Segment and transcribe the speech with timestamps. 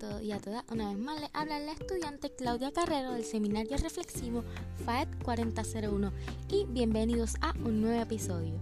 [0.00, 0.64] todos y a todas.
[0.70, 4.42] Una vez más les habla la estudiante Claudia Carrero del Seminario Reflexivo
[4.86, 6.10] FAED 4001
[6.48, 8.58] y bienvenidos a un nuevo episodio.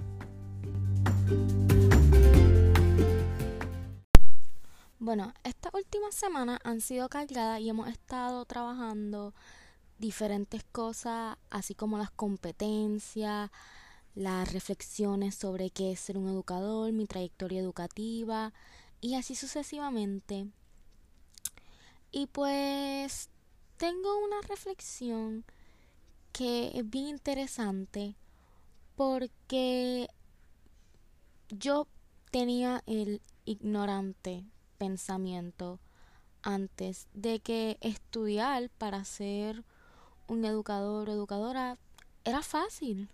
[4.99, 9.33] Bueno, estas últimas semanas han sido cargadas y hemos estado trabajando
[9.97, 13.51] diferentes cosas, así como las competencias,
[14.17, 18.53] las reflexiones sobre qué es ser un educador, mi trayectoria educativa
[19.01, 20.49] y así sucesivamente.
[22.11, 23.29] Y pues
[23.77, 25.45] tengo una reflexión
[26.33, 28.17] que es bien interesante
[28.97, 30.09] porque
[31.49, 31.87] yo
[32.31, 34.45] tenía el ignorante
[34.79, 35.81] pensamiento
[36.43, 39.65] antes de que estudiar para ser
[40.29, 41.79] un educador o educadora
[42.25, 43.09] era fácil.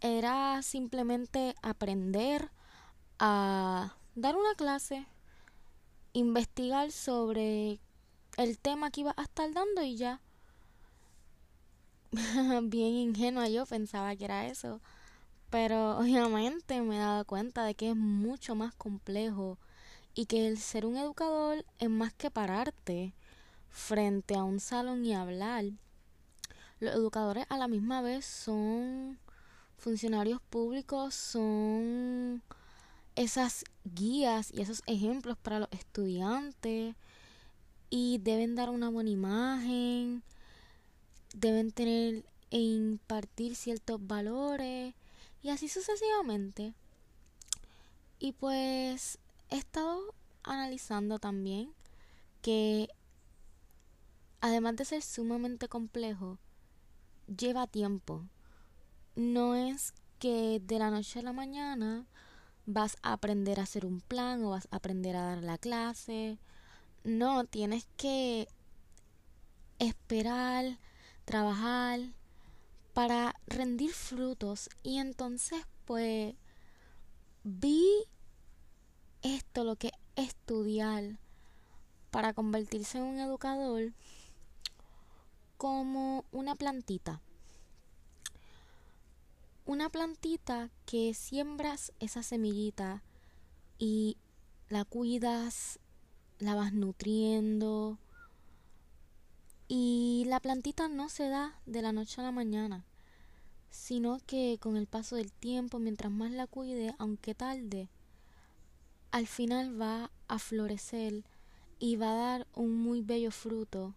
[0.00, 2.50] Era simplemente aprender
[3.18, 5.06] a dar una clase,
[6.12, 7.80] investigar sobre
[8.38, 10.20] el tema que iba a estar dando y ya.
[12.62, 14.80] Bien ingenua yo pensaba que era eso.
[15.50, 19.58] Pero obviamente me he dado cuenta de que es mucho más complejo
[20.14, 23.12] y que el ser un educador es más que pararte
[23.70, 25.64] frente a un salón y hablar.
[26.78, 29.18] Los educadores a la misma vez son
[29.78, 32.42] funcionarios públicos, son
[33.16, 36.94] esas guías y esos ejemplos para los estudiantes
[37.90, 40.22] y deben dar una buena imagen,
[41.34, 44.94] deben tener e impartir ciertos valores
[45.42, 46.74] y así sucesivamente.
[48.18, 49.18] Y pues
[49.50, 51.72] he estado analizando también
[52.42, 52.88] que
[54.40, 56.38] además de ser sumamente complejo,
[57.26, 58.24] lleva tiempo.
[59.16, 62.06] No es que de la noche a la mañana
[62.66, 66.38] vas a aprender a hacer un plan o vas a aprender a dar la clase
[67.08, 68.48] no, tienes que
[69.78, 70.78] esperar,
[71.24, 72.00] trabajar
[72.92, 74.68] para rendir frutos.
[74.82, 76.34] Y entonces, pues,
[77.44, 77.86] vi
[79.22, 81.18] esto, lo que estudiar
[82.10, 83.92] para convertirse en un educador,
[85.56, 87.20] como una plantita.
[89.66, 93.02] Una plantita que siembras esa semillita
[93.78, 94.16] y
[94.68, 95.78] la cuidas
[96.38, 97.98] la vas nutriendo.
[99.66, 102.86] Y la plantita no se da de la noche a la mañana,
[103.70, 107.90] sino que con el paso del tiempo, mientras más la cuide, aunque tarde,
[109.10, 111.24] al final va a florecer
[111.78, 113.94] y va a dar un muy bello fruto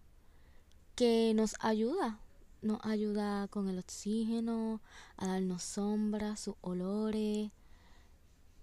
[0.95, 2.19] que nos ayuda,
[2.61, 4.81] nos ayuda con el oxígeno,
[5.15, 7.49] a darnos sombra, sus olores.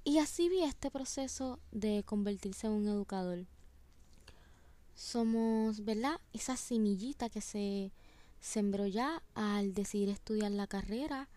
[0.05, 3.47] Y así vi este proceso de convertirse en un educador
[4.99, 6.21] somos, ¿verdad?
[6.33, 7.93] Esa semillita que se
[8.41, 11.29] sembró ya al decidir estudiar la carrera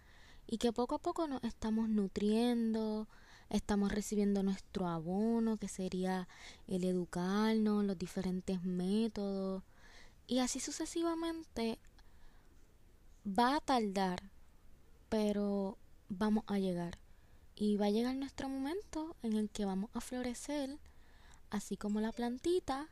[0.47, 3.07] y que poco a poco nos estamos nutriendo,
[3.49, 6.27] estamos recibiendo nuestro abono, que sería
[6.67, 9.63] el educarnos, los diferentes métodos,
[10.25, 11.77] y así sucesivamente
[13.27, 14.23] va a tardar,
[15.09, 15.77] pero
[16.09, 16.97] vamos a llegar.
[17.55, 20.79] Y va a llegar nuestro momento en el que vamos a florecer,
[21.51, 22.89] así como la plantita,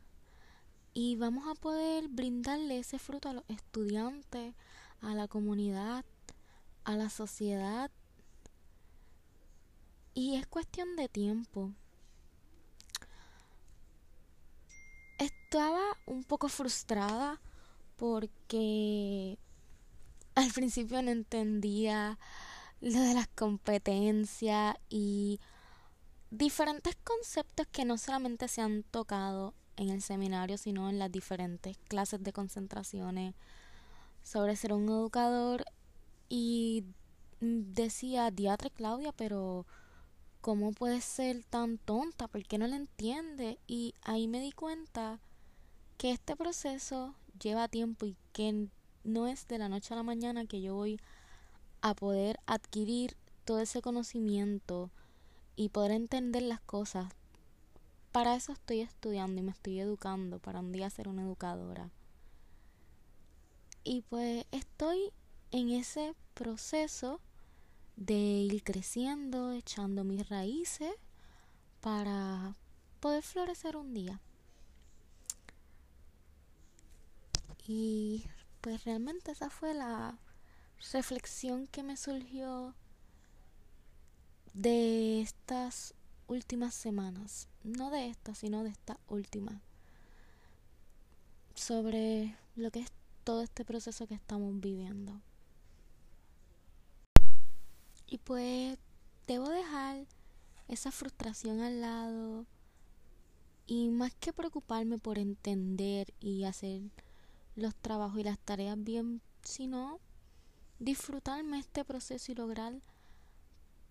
[0.94, 4.54] y vamos a poder brindarle ese fruto a los estudiantes,
[5.00, 6.04] a la comunidad,
[6.84, 7.90] a la sociedad.
[10.14, 11.72] Y es cuestión de tiempo.
[15.18, 17.40] Estaba un poco frustrada
[17.96, 19.38] porque
[20.34, 22.18] al principio no entendía
[22.80, 25.38] lo de las competencias y
[26.30, 31.78] diferentes conceptos que no solamente se han tocado en el seminario, sino en las diferentes
[31.88, 33.34] clases de concentraciones
[34.22, 35.64] sobre ser un educador
[36.28, 36.84] y
[37.40, 39.66] decía, diatre Claudia, pero
[40.40, 42.28] ¿cómo puedes ser tan tonta?
[42.28, 43.58] ¿Por qué no la entiende?
[43.66, 45.20] Y ahí me di cuenta
[45.96, 48.68] que este proceso lleva tiempo y que
[49.04, 51.00] no es de la noche a la mañana que yo voy
[51.80, 54.90] a poder adquirir todo ese conocimiento
[55.56, 57.12] y poder entender las cosas
[58.12, 61.90] para eso estoy estudiando y me estoy educando para un día ser una educadora.
[63.84, 65.12] Y pues estoy
[65.52, 67.20] en ese proceso
[67.96, 70.92] de ir creciendo, echando mis raíces
[71.80, 72.56] para
[73.00, 74.20] poder florecer un día.
[77.66, 78.24] Y
[78.60, 80.18] pues realmente esa fue la
[80.92, 82.74] reflexión que me surgió
[84.54, 85.94] de estas
[86.30, 89.60] últimas semanas, no de esta, sino de esta última.
[91.54, 92.90] sobre lo que es
[93.24, 95.20] todo este proceso que estamos viviendo.
[98.06, 98.78] Y pues
[99.26, 100.06] debo dejar
[100.68, 102.46] esa frustración al lado
[103.66, 106.82] y más que preocuparme por entender y hacer
[107.56, 110.00] los trabajos y las tareas bien, sino
[110.78, 112.80] disfrutarme este proceso y lograr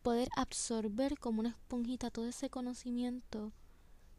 [0.02, 3.52] poder absorber como una esponjita todo ese conocimiento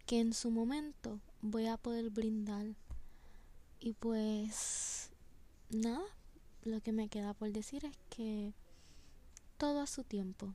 [0.07, 2.67] que en su momento voy a poder brindar.
[3.79, 5.11] Y pues
[5.71, 6.05] nada,
[6.63, 8.53] lo que me queda por decir es que
[9.57, 10.55] todo a su tiempo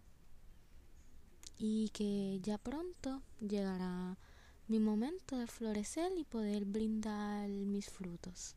[1.58, 4.18] y que ya pronto llegará
[4.68, 8.56] mi momento de florecer y poder brindar mis frutos.